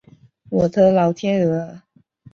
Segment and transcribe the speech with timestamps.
[0.49, 1.83] 我的老天鹅啊